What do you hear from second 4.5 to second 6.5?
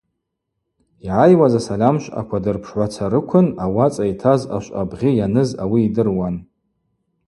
ашвъабгъьы йаныз ауи йдыруан.